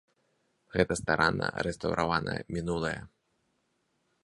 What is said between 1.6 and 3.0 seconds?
рэстаўраванае мінулае.